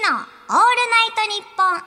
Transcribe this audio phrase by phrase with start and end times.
[0.00, 0.62] のオールナ
[1.04, 1.82] イトニッポン愛。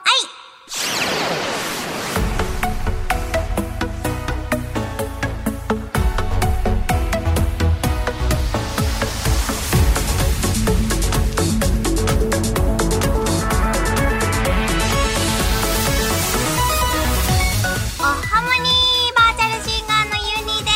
[17.97, 20.69] おハモニーバーチャルシンガーのユニで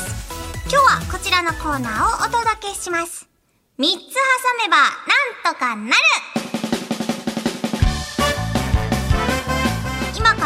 [0.00, 0.02] す。
[0.70, 3.28] 今日はこちらのコーナーをお届けします。
[3.78, 3.98] 3つ挟
[4.62, 5.94] めばなんとかなる。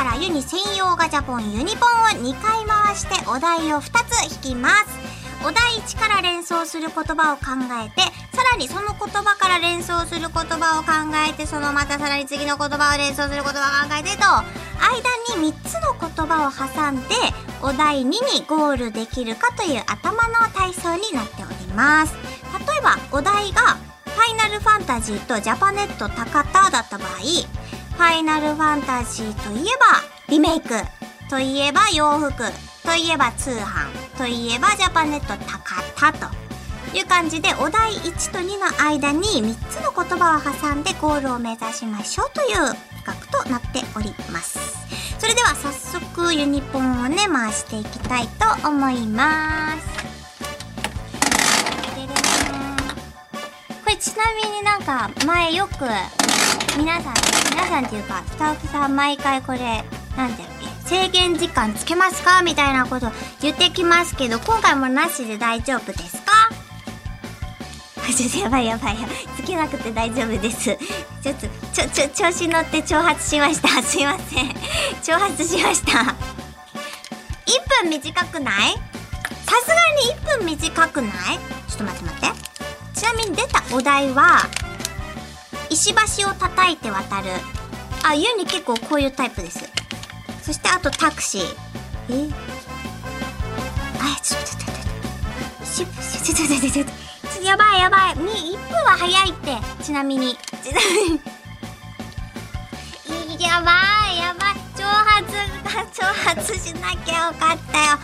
[0.08, 4.98] からユニ専用ガチャポンユニポンを2回回してお題を2つ引きます
[5.42, 7.42] お題1から連想する言葉を考
[7.84, 8.00] えて
[8.34, 14.24] さらにその言葉から連想する言葉を考えてそのまたさらに次の言葉を連想する言葉を考えてと
[14.80, 17.14] 間に3つの言葉を挟んで
[17.60, 22.14] お題2にゴールできるかという頭の体操になっております。
[22.14, 27.08] 例えばお題がファイナルファンタジーとジャパネット高田だった場合
[27.98, 29.86] ファイナルファンタジーといえば
[30.28, 30.68] リメイク
[31.28, 32.32] といえば洋服
[32.84, 42.54] といえば通販といえばジャパネット高田という感じでお題1と2の間に3つの言葉を挟んでゴールを目指しましょうという
[43.04, 44.60] 企画となっております。
[45.18, 48.28] それでは早速ユニポンをね回していきたい
[48.62, 49.88] と思います。
[53.84, 55.72] これちなみになんか前よく
[56.76, 57.14] 皆さん
[57.50, 59.58] 皆さんっていうかスタッフさん毎回これ
[60.16, 66.32] なんだっけ制限時間つけますかみたいなこと言ってきますけど今回もなしで大丈夫ですか？
[68.08, 69.16] ちょっとやばいやばいやばい。
[69.36, 73.82] つけなくて大丈夫ですちょっとちょちょ調子乗って挑発しました。
[73.82, 74.48] すいません。
[75.02, 75.98] 挑発しました。
[76.00, 78.72] 1分短くない？
[78.72, 78.80] さ
[79.62, 79.74] すが
[80.12, 81.12] に1分短くない？
[81.68, 82.38] ちょっと待って待って。
[82.98, 84.38] ちなみに出たお題は
[85.70, 87.28] 石橋を叩いて渡る。
[88.04, 89.68] あユニ結構こういうタイプです。
[90.42, 91.42] そしてあとタクシー。
[92.10, 92.30] え？
[94.00, 94.80] あちょっと待って待
[95.84, 98.14] ってしちょちょちょちょちょやばいやばい。
[98.14, 99.56] 1分は早いって。
[99.82, 100.36] ちなみに。
[100.62, 100.80] ちな
[103.26, 103.72] みにやば
[104.12, 104.54] いやばい。
[104.74, 107.98] 挑発が挑発しなきゃよかったよ。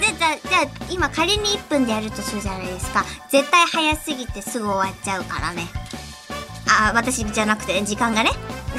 [0.00, 3.04] でじゃあじゃあ今仮に1分でやるとするじゃないですか。
[3.28, 5.66] 絶対早すぎてすぐ終わっちゃうからね。
[6.80, 8.30] あ私じゃなくて時間がね。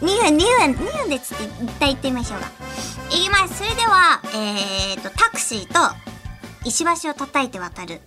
[0.00, 2.48] 2分2分2分でつって一旦行ってみましょうか。
[3.10, 3.58] いきます。
[3.58, 5.94] それではえーとタクシーと
[6.64, 8.00] 石橋を叩いて渡る。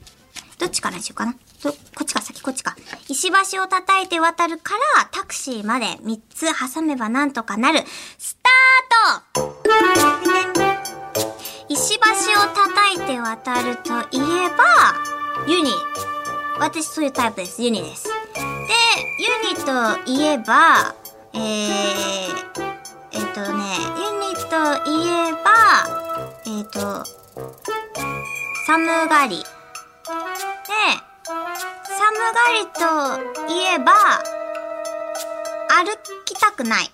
[0.59, 1.33] どっちからにしようかな？
[1.63, 1.69] こ
[2.01, 2.75] っちか先こっちか。
[3.07, 7.85] 石橋を叩いて渡るからタクシーまで3つ挟めばなんとかなる。
[8.17, 9.57] スタート！
[11.69, 12.05] 石橋を
[12.53, 14.95] 叩いて渡るといえば
[15.47, 15.71] ユニ。
[16.59, 17.61] 私そういうタイプです。
[17.61, 18.05] ユニです。
[18.05, 18.11] で
[19.19, 19.71] ユニと
[20.11, 20.95] いえば
[21.33, 21.41] えー、
[23.11, 23.63] えっ、とね
[23.97, 24.49] ユニと
[24.89, 25.47] いえば
[26.45, 27.03] えっ、と
[28.65, 29.43] 寒がりで
[31.85, 31.99] 寒
[32.33, 32.65] がり
[33.47, 33.93] といえば
[35.69, 35.85] 歩
[36.25, 36.89] きたくない。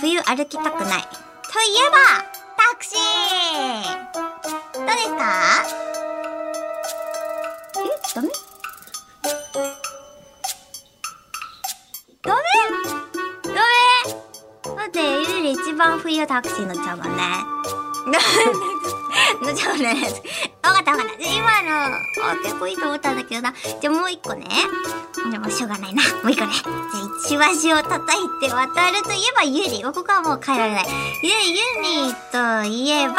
[0.00, 1.02] 冬歩きたくない。
[1.02, 1.96] といえば
[2.56, 4.06] タクシー。
[4.74, 5.85] どうですか？
[16.06, 17.22] 冬タクシー乗っちゃうもんね
[19.42, 19.94] 乗っちゃうね
[20.62, 21.14] わかったわかった。
[21.22, 23.54] 今の、あ、結構いいと思ったんだけどな。
[23.80, 24.46] じゃあもう一個ね。
[25.30, 26.02] でもしょうがないな。
[26.22, 26.52] もう一個ね。
[27.28, 29.82] じゃあ石橋を叩いて渡るといえばユリ。
[29.82, 30.86] ここはもう変えられない。
[31.22, 33.14] ユユニといえば、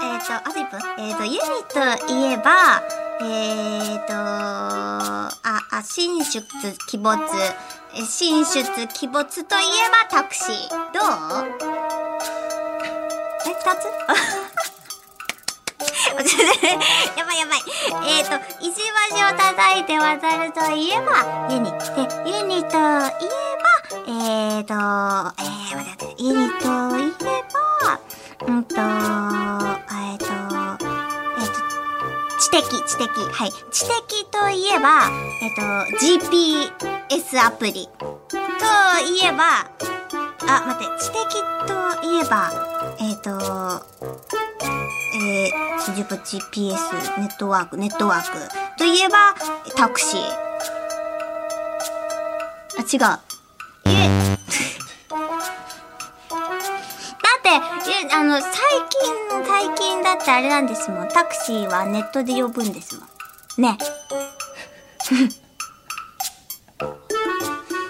[0.00, 1.38] えっ、ー、と、あと1分えっ、ー、と、ユニ
[1.68, 2.82] といえば、
[3.20, 5.30] えっ、ー、と、あ、
[5.70, 6.42] あ、進出
[6.92, 7.18] 鬼没。
[8.06, 10.68] 進出鬼没といえばタクシー。
[10.92, 11.02] どう？
[13.46, 13.84] え、二つ？
[17.16, 17.58] やばいやばい。
[18.06, 18.72] えっ、ー、と、石
[19.10, 21.70] 橋を叩いて渡るといえば、ユニ。
[21.70, 21.78] で、
[22.30, 23.66] ユニといえば、
[24.06, 26.64] えっ、ー、と、えー、待って待って、ユニと
[26.98, 28.00] いえば、
[28.46, 28.74] うんと、
[32.52, 33.08] 的、知的。
[33.32, 33.52] はい。
[33.70, 35.10] 知的といえば、
[35.40, 35.62] えっ、と、
[36.04, 37.88] GPS アプリ。
[37.98, 38.38] と
[39.08, 39.70] いえば、
[40.46, 41.22] あ、待って、知的
[41.66, 41.72] と
[42.06, 42.52] いえば、
[43.00, 43.30] えっ、と、
[45.14, 48.28] えー、自分 GPS ネットワーク、ネットワーク
[48.78, 49.34] といえば、
[49.74, 50.20] タクシー。
[52.78, 53.31] あ、違う。
[58.10, 61.08] あの、最近、最近だってあれなんですもん。
[61.08, 63.06] タクシーはネットで呼ぶんですもん。
[63.62, 63.78] ね。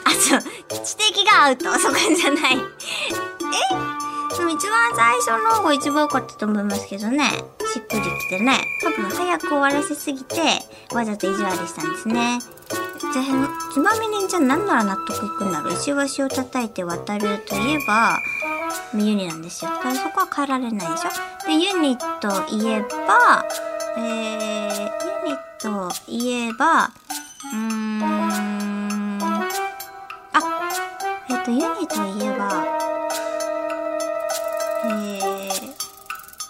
[0.04, 0.42] あ、そう
[0.84, 1.72] 知的がアウト。
[1.78, 2.56] そこじゃない。
[2.56, 3.92] え？
[4.36, 7.30] でも一番最初の方が一番良かったと思いますけどね。
[7.72, 8.58] しっくりきてね。
[8.82, 10.36] 多分早く終わらせすぎて、
[10.92, 12.40] わざと意地悪したんですね。
[13.12, 18.18] じゃあ、ちなみにじゃあ何なら納得いくんだろう石橋を叩いて渡るといえば、
[18.94, 19.70] ユニなんですよ。
[19.70, 21.10] だからそこは変えられないでしょ
[21.46, 23.44] で、ユニといえば、
[23.96, 30.40] えー、ユニといえば、うーん、あ、
[31.28, 32.66] えっ、と、ユニといえば、
[34.84, 35.72] えー、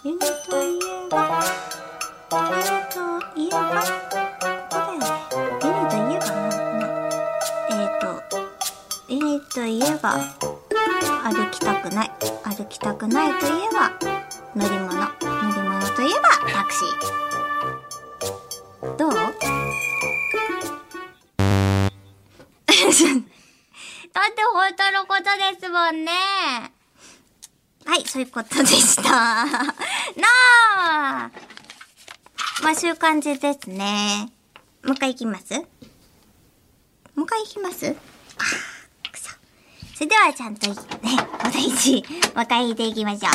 [0.03, 0.25] ユニと
[0.63, 1.43] いえば、
[2.31, 2.99] ユニと
[3.37, 3.57] いえば、
[4.59, 5.05] ここだよね。
[5.63, 6.47] ユニといえばな、
[6.79, 6.85] な、
[7.69, 8.03] えっ、と、
[9.07, 10.17] ユニといえば、
[11.23, 12.11] 歩きたくない。
[12.43, 13.91] 歩きたくないといえば、
[14.55, 14.93] 乗り物。
[14.93, 15.07] 乗
[15.55, 17.13] り物といえば、タクシー。
[18.97, 19.13] どう？
[19.13, 19.29] だ
[24.29, 25.29] って本当のことで
[25.59, 26.11] すもんね。
[27.85, 29.01] はい、そういうことでした。
[29.03, 29.43] な
[31.25, 31.31] あ
[32.61, 34.29] まあ、そういう感じですね。
[34.83, 35.53] もう一回行きます？
[35.55, 35.63] も
[37.23, 37.95] う一回行きます、
[40.03, 40.75] それではちゃんとね、
[41.39, 42.03] お題一、
[42.35, 43.31] もう一回引いていきましょう。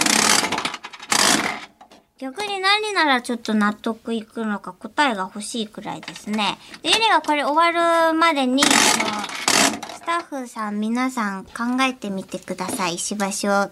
[2.19, 6.59] 逆に何ならちょっと納得いくのか答えが欲しいくらいですね。
[6.83, 8.73] で、ゆりがこれ終わるまでに、あの、
[9.95, 12.97] スタッフさん皆さん考えてみてください。
[12.97, 13.71] 石橋を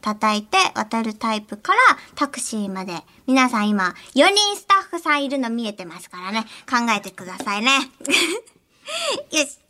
[0.00, 1.78] 叩いて渡るタイプから
[2.16, 3.04] タクシーまで。
[3.28, 6.44] 皆さん今、4人スタッフさんいるの見えてますからね。
[6.68, 7.70] 考えてくださいね。
[9.30, 9.65] よし。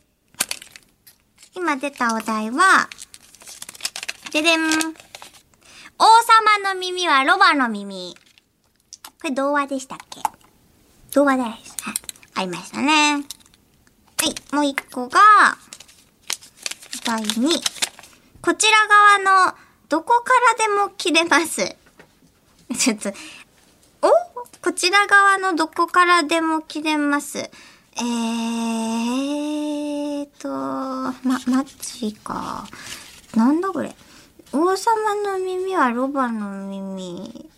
[1.57, 2.87] 今出たお題は、
[4.31, 4.59] ででん。
[4.59, 4.77] 王様
[6.71, 8.15] の耳はロバの耳。
[9.03, 10.21] これ童話でしたっけ？
[11.15, 11.75] 童話です。
[11.81, 11.95] はい。
[12.35, 13.13] ありましたね。
[13.15, 13.19] は
[14.23, 14.35] い。
[14.55, 15.19] もう一個が、
[17.03, 17.59] 第2。
[18.39, 18.77] こちら
[19.25, 19.55] 側の
[19.89, 21.75] どこからでも切れます。
[22.77, 23.11] ちょっと、
[24.03, 24.09] お？
[24.61, 27.49] こちら側のどこからでも切れます。
[27.99, 32.67] えーと、ま、マッチか。
[33.35, 33.95] なんだこれ。
[34.53, 37.49] 王様の耳はロバの耳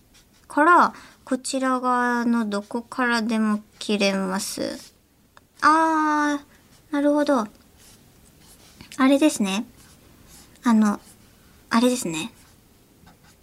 [0.48, 0.94] から、
[1.26, 4.96] こちら側のどこからでも切れます。
[5.62, 7.40] あー、なるほど。
[8.98, 9.66] あれですね。
[10.64, 11.00] あの、
[11.70, 12.32] あれですね。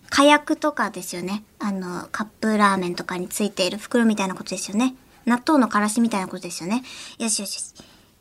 [0.09, 1.45] 火薬とかですよね。
[1.59, 4.95] あの、カップラーメンとかについている袋みたいなことですよね。
[5.27, 6.83] 納豆のからしみたいなことですよね。
[7.19, 7.75] よしよしよし。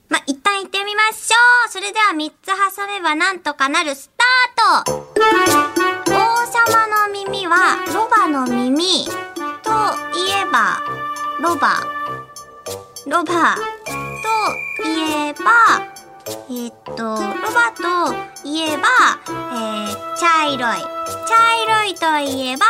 [0.10, 1.36] ま、一旦行ってみましょ
[1.68, 1.72] う。
[1.72, 4.92] それでは3つ挟めばなんとかなるスタート。
[6.12, 6.16] 王
[6.46, 9.06] 様の耳はロバの耳。
[9.06, 9.72] と
[10.13, 10.81] いえば
[11.42, 11.81] ロバ。
[13.08, 13.56] ロバ。
[13.56, 15.00] とい
[15.30, 15.96] えば
[16.50, 17.18] えーっとロ
[17.54, 18.13] バと
[18.48, 18.88] いえば、
[19.28, 20.81] えー、茶色い。
[21.28, 22.66] 茶色いといえば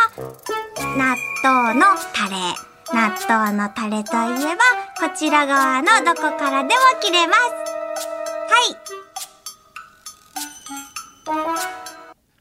[0.97, 2.74] 納豆のタレ。
[2.93, 4.61] 納豆のタレといえば
[5.07, 7.39] こちら側のどこからでも切れます。
[7.39, 7.47] は
[8.69, 8.77] い。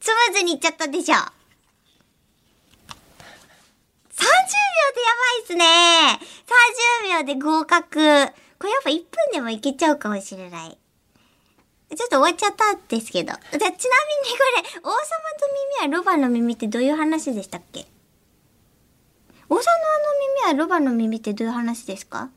[0.01, 1.15] スムーズにいっちゃったでしょ。
[1.15, 1.27] 30秒
[4.27, 6.21] でやばいっすね。
[7.09, 7.93] 30秒で合格。
[8.59, 10.79] これやっぱ1分でもいけちゃうかもしれない。
[11.97, 13.33] ちょっと終わっちゃったんですけど。
[13.33, 13.89] じゃちなみにこ
[14.63, 14.99] れ、王様の
[15.81, 17.87] 耳はロバの耳ってどういう話でしたっけ？
[19.55, 19.67] 王様の
[20.49, 22.31] 耳はロバの耳ってどういう話ですか？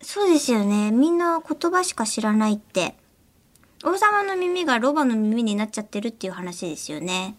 [0.00, 0.92] そうですよね。
[0.92, 2.94] みんな言葉しか知らないって。
[3.84, 7.34] 王様の耳がロバの耳になっちゃってるっていう話ですよね。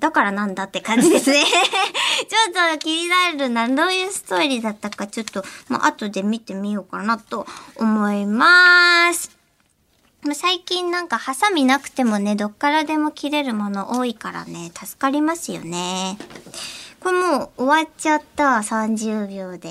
[0.00, 1.44] だからなんだって感じですね。
[1.46, 3.68] ちょっと気になるな。
[3.68, 9.37] どういうストーリーだったかちょっと、まあ、後で見てみようかなと思います。
[10.28, 16.18] まあ最近なんかハサミなくてもね、どっからでも切れるもの多いからね、助かりますよね。
[17.00, 19.70] これもう終わっちゃった、30秒で。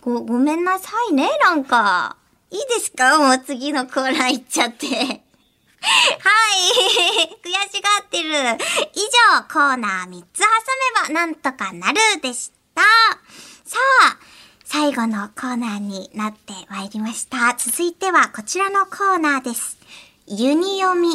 [0.00, 2.16] ご、ごめんなさいね、なんか。
[2.52, 3.18] いいですか？
[3.18, 4.86] もう次のコーナー行っちゃって。
[4.86, 4.98] はい
[7.42, 8.28] 悔しがってる。
[8.30, 9.00] 以
[9.34, 10.46] 上、コーナー3つ挟
[11.02, 12.82] めばなんとかなるでした。
[13.64, 14.18] さあ、
[14.70, 17.56] 最後のコーナーになってまいりました。
[17.56, 19.78] 続いてはこちらのコーナーです。
[20.26, 21.08] ユニ読み。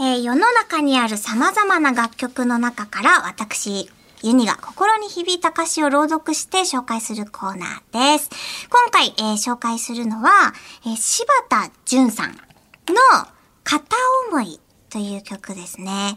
[0.00, 3.90] えー世の中にある様々な楽曲の中から私、
[4.22, 8.30] ユニが心に響いた歌詞を朗読して紹介するコーナーです。
[8.70, 10.54] 今回、えー紹介するのは、
[10.86, 12.38] えー柴田純さんの
[13.62, 13.94] 片
[14.30, 16.16] 思いという曲ですね。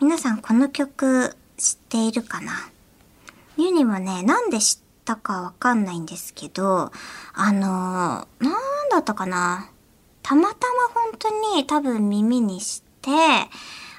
[0.00, 2.71] 皆さんこの曲知っているかな？
[3.56, 6.90] ユニもね、なんで知ったたかわかんないんですけど、
[7.34, 9.68] あのー、なんだったかな。
[10.22, 13.10] たまたま本当に多分耳にして、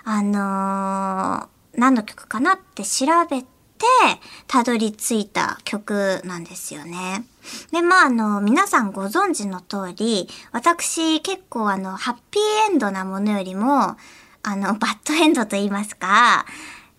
[0.05, 3.47] あのー、何の曲かなって調べて、
[4.47, 7.25] たどり着いた曲なんですよね。
[7.71, 13.97] で、まあ、あの、皆さんご存知の通り、私結構あの、ハッピーエンドなものよりも、
[14.43, 16.45] あの、バッドエンドと言いますか、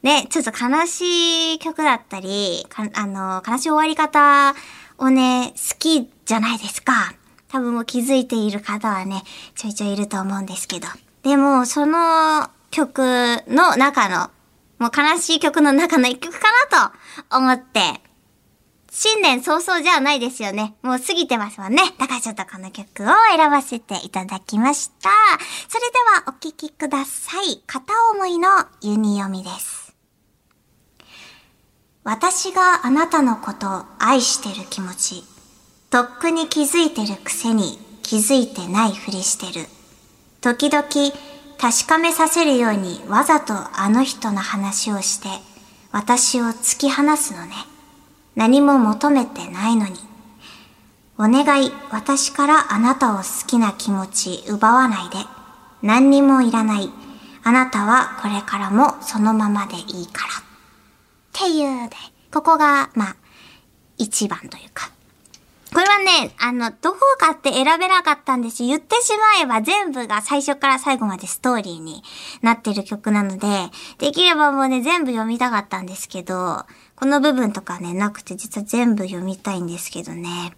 [0.04, 4.54] ね、ちょっと悲しい曲だったり、あの、悲しい終わり方
[4.98, 7.14] をね、好きじゃないですか。
[7.48, 9.22] 多分もう気づいている方はね、
[9.54, 10.88] ちょいちょいいると思うんですけど。
[11.22, 13.00] でも、その曲
[13.48, 14.30] の中の、
[14.78, 16.90] もう悲しい曲の中の一曲かな
[17.30, 18.02] と思って、
[18.90, 20.74] 新年早々じゃないですよね。
[20.82, 21.82] もう過ぎてますもんね。
[21.98, 25.08] だからちょっとこの曲を選ばせていただきました。
[25.70, 27.62] それではお聴きください。
[27.66, 28.50] 片思いの
[28.82, 29.83] ユニ読みです。
[32.04, 35.24] 私があなたのことを愛してる気持ち、
[35.88, 39.66] とっくに気づいてるくせに気づいてないふりしてる。
[40.42, 40.84] 時々
[41.58, 45.28] 確かめさせるようにわざとあの人の話をして
[45.92, 47.54] 私を突き放すのね。
[48.36, 49.94] 何も求めてないのに。
[51.16, 55.16] お願い、私からあなたを好きな気持ち奪わないで。
[55.80, 56.90] 何にもいらない。
[57.44, 60.33] あなたはこれからもそのままでいいから。
[61.34, 61.96] っていうで、
[62.32, 63.16] ここが、まあ、
[63.98, 64.90] 一番というか。
[65.72, 72.04] これはね、あの、どこかって選べなかったんです言ってしまえば全部が最初から最後までストーリーに
[72.42, 73.48] なってる曲なので、
[73.98, 76.64] できればもうね、全部読みたかったんですけど、
[76.94, 80.56] この部分とかね、なくて実は全部読みたいんですけどね。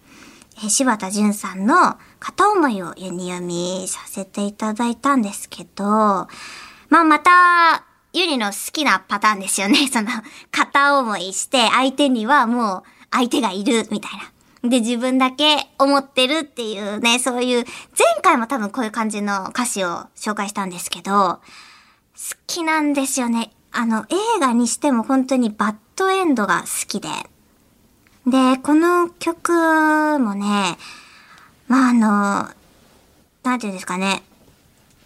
[0.62, 7.85] え柴田淳さんの片思いをユニ読みさせていただいたんですけど、まあまた、
[8.18, 9.88] ゆりの好きなパターンですよね。
[9.92, 10.08] その、
[10.50, 14.12] 片思いして相手にはもう相手がいるみたい
[14.62, 14.70] な。
[14.70, 17.64] で、自分だけ思ってるっていうね、そういう、
[17.96, 21.40] 前回も多分こういう感じの歌詞を紹介したんですけど、好
[22.46, 23.52] きなんですよね。
[23.70, 27.08] あの、映画にしても本当にバッドエンドが好きで。
[28.26, 29.52] で、この曲
[30.18, 30.78] もね、
[31.68, 32.49] まあ、あの、
[33.42, 34.23] なんていうんですかね。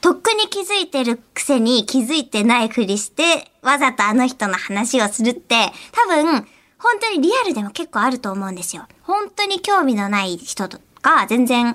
[0.00, 6.46] とっくに気づいてるくせに気づいてないふりして、わざとあの人の話をするって、多分、
[6.78, 8.86] 本当にリアルでも結構あると思うんですよ。
[9.02, 11.74] 本当に興味のない人とか、全然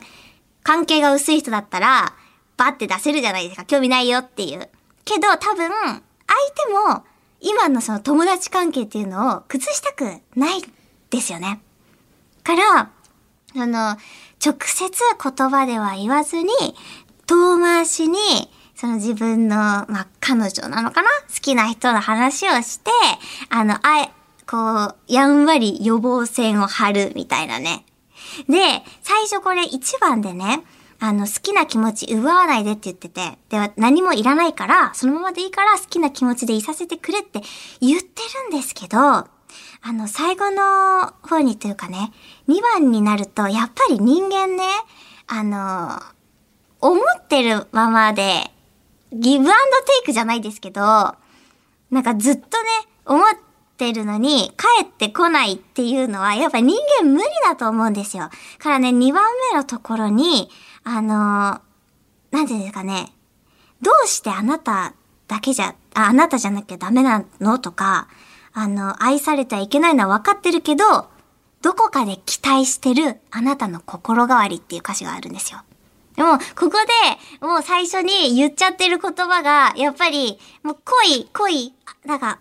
[0.63, 2.13] 関係が薄い人だったら、
[2.57, 3.65] バッて出せるじゃないですか。
[3.65, 4.69] 興味ないよっていう。
[5.03, 6.01] けど多分、相
[6.89, 7.05] 手も
[7.41, 10.05] 今のその友達関係っていうのを崩したく
[10.35, 10.63] ない
[11.11, 11.61] ですよね。
[12.43, 12.89] から、
[13.57, 13.97] あの、
[14.43, 16.49] 直接言葉では言わずに、
[17.27, 18.17] 遠回しに、
[18.75, 21.09] その自分の、まあ、彼女なのかな？
[21.09, 22.91] 好きな人の話をして、
[23.49, 24.11] あの、あえ、
[24.49, 27.85] こう、やんわり予防線を張るみたいなね。
[28.49, 30.63] で、最初これ一番でね、
[30.99, 37.41] あの、好きな気持ち奪わないでって言ってて、では何もいらないから、そのままでいいから好きな気持ちでいさせてくれって
[37.81, 39.27] 言ってるんですけど、あ
[39.83, 42.11] の、最後の方にというかね、
[42.47, 44.63] 2番になると、やっぱり人間ね、
[45.27, 46.01] あの、
[46.81, 48.51] 思ってるままで、
[49.11, 49.51] ギブアンド
[49.85, 52.47] テイクじゃないですけど、なんかずっとね、
[53.05, 53.23] 思っ
[53.77, 58.29] てるのに帰ってこないっていうのは、やっぱ人間無理だと思うんですよ。
[58.59, 60.49] からね、2番目のところに、
[60.83, 61.61] あの、
[62.31, 63.13] なんていうんですかね、
[63.81, 64.93] どうしてあなた
[65.27, 67.59] だけじゃ、あ、あなたじゃなきゃダメなの？
[67.59, 68.07] とか、
[68.53, 71.09] あの、愛されてはいけないのは分かってるけど、
[71.61, 75.61] どこかで期待してるあなたの心変わりっていう歌詞があるんですよ。
[76.15, 76.77] でも、ここ
[77.41, 81.73] で、もう最初に言っちゃってる言葉が、やっぱり、もう恋、恋、
[82.05, 82.39] なんか、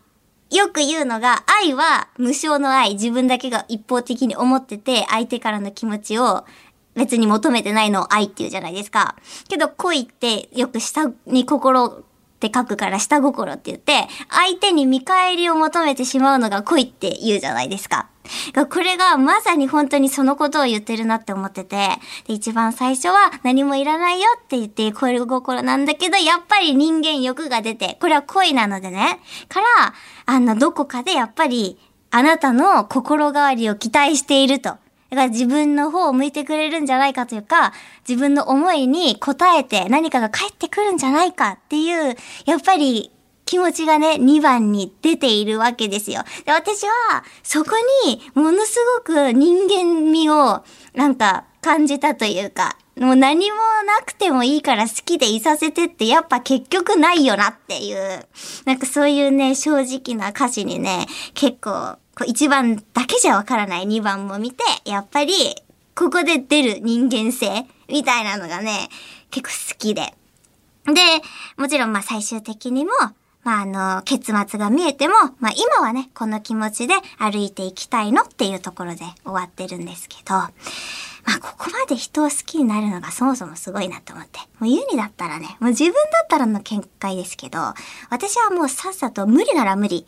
[0.50, 6.45] よく言うのが、愛は無償の愛、自分だけが一方的に思ってて、相手からの気持ちを
[6.95, 9.16] 別に求めてないのを愛って言うじゃないですか。
[9.49, 12.02] けど恋ってよく下に心っ
[12.38, 18.09] て書くから下心って言って、相手に見返りを求めてしまうのが恋って言うじゃないですか。
[18.71, 21.88] これがまさに本当にそのことを言ってるなって思ってて、
[22.26, 29.21] で一番最初は何もいらないよって言って恋心なんだけど、やっぱり人間欲が出て、これは恋なのでね。
[29.49, 29.66] から、
[30.26, 31.78] あの、どこかでやっぱり、
[32.11, 34.78] あなたの心変わりを期待していると。
[35.11, 37.73] だから自分の方を向いてくれるんじゃないかというか、
[38.09, 42.16] 自分の思いに応えて何かが返ってくるんじゃないかっていう、
[42.47, 43.11] やっぱり
[43.45, 46.23] 気持ちがね、2番に出ているわけですよ。
[46.45, 47.73] で、私は、そこ
[48.07, 58.27] に、ものすごく人間味を、なんか、感じたというか、もう何もなくてもいいから好きでいさせてってやっぱ結局ないよなっていう、
[58.67, 65.33] なんかそういうね、正直な歌詞にね、結構こう1番だけじゃわからない2番も見て、やっぱり、
[65.97, 68.89] ここで出る人間性みたいなのがね、
[69.31, 70.15] 結構好きで。
[70.85, 70.93] で、
[71.57, 72.93] もちろんまあ最終的にも、
[73.45, 80.51] まああの、結末が見えても、まあ今はね、この気持ちで歩いていきたいのっていうところで終わってるんですけど、ま
[81.37, 84.41] あここまで人を好きになるのがそもそもすごいなと思って。
[84.59, 87.59] もうユニだったらね、もう自分だったらの見解ですけど、
[88.11, 90.07] 私はもうさっさと無理なら無理、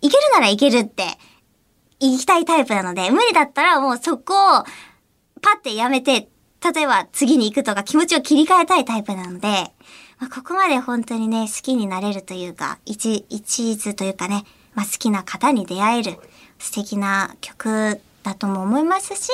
[0.00, 1.04] いけるならいけるって
[1.98, 4.64] 行きたいタイプなので、無理だったらもうそこを
[5.42, 6.28] パッてやめて、
[6.74, 9.72] 例えば次に行くとか気持ちを切り替えたいタイプなので、
[10.18, 14.44] まあ、ここまで本当にね、好きになれるというか、一、一途というかね、
[14.74, 16.18] まあ、好きな方に出会える
[16.58, 19.30] 素敵な曲だとも思いますし、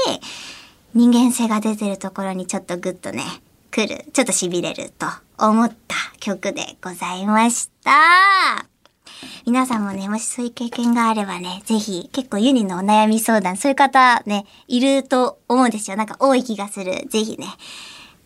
[0.95, 3.23] 人間性が出てるところにちょっとグッとね、
[3.71, 5.07] 来る、ちょっと痺れると
[5.39, 8.67] 思った曲でございました。
[9.47, 15.97] 皆さんもね、もしそういう経験があればね、ぜひ、結構ユニのお悩み相談、そういう方ね、いると思うんですよ。
[15.97, 17.07] なんか多い気がする。
[17.09, 17.47] ぜひね、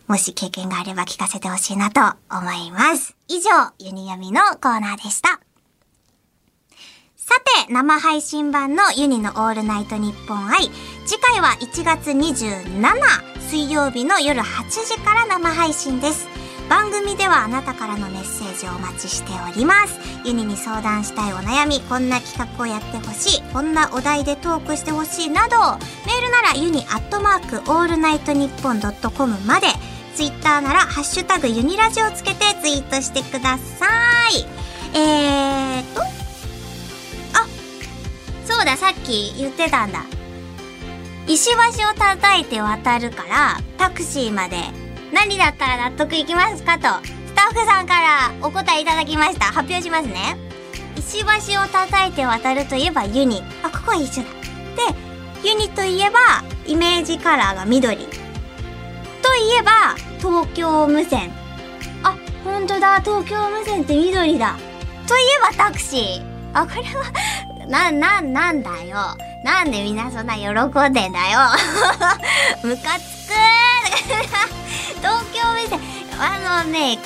[0.07, 3.15] もし経験があれば聞かせてほしいなと思います。
[3.27, 5.41] 以上、ユニヤミのコーナーでした。
[7.17, 7.35] さ
[7.65, 10.69] て、生配信版のユニのオールナイトニッポン愛。
[11.05, 13.01] 次回は1月27
[13.49, 16.27] 水曜日の夜8時から生配信です。
[16.69, 29.67] 番組ではあなたからのメッセージをお待ちしておりますユニに相談したいお悩みこんな企画をやってほしいこんなお題でトークしてほしいなどメールならユニアットマークオールナイトニッポンドットコムまで
[30.17, 33.85] ツイッターならハッシュタグユニラジをつけてツイートしてくださ
[34.29, 34.45] い
[34.97, 36.05] えーとあ
[38.45, 40.03] そうださっき言ってたんだ
[41.27, 41.57] 石橋
[41.89, 44.57] を叩いて渡るからタクシーまで
[45.13, 49.45] 何だったら納得いきますかと、スタッフさんからお答えいただきました。
[49.45, 50.37] 発表しますね。
[50.97, 53.41] 石橋を叩いて渡るといえばユニ。
[53.63, 54.29] あ、ここは一緒だ。
[55.41, 56.19] で、ユニといえば、
[56.65, 57.97] イメージカラーが緑。
[57.97, 58.11] とい
[59.59, 61.31] えば、東京無線。
[62.03, 64.55] あ、ほんとだ、東京無線って緑だ。
[65.07, 66.21] といえばタクシー。
[66.53, 68.97] あ、これはな、な、なんだよ。
[69.43, 70.41] なんでみんなそんな喜
[70.89, 71.39] んでんだよ。
[72.63, 73.33] ムカつく
[75.01, 75.79] 東京目線
[76.19, 76.97] あのね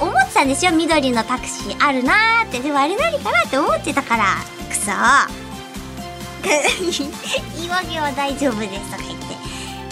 [0.00, 4.36] 思ってたんですよ緑のタクシーあるなーってでもあれ何かなって思ってたから
[4.68, 4.90] くそ
[7.56, 9.36] 言い訳は大丈夫ですとか言って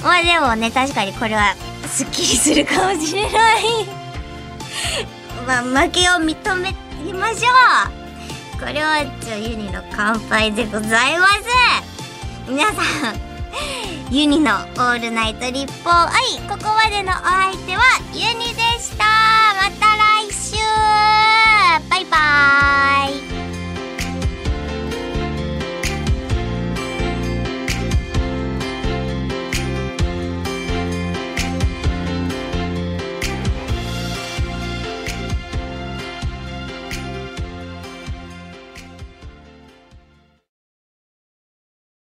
[0.02, 1.54] まあでもね確かにこれは
[1.90, 3.62] すっきりするかもしれない。
[5.46, 6.74] まあ負けを認め
[7.12, 7.48] ましょ
[8.56, 8.60] う。
[8.60, 11.34] これはちょユニの乾杯でございます。
[12.48, 13.30] 皆さん
[14.10, 16.10] ユニのオールナイト立法愛
[16.48, 19.04] ここまでのお相手はユニでした。
[19.54, 20.56] また来週。
[21.88, 23.29] バイバーイ。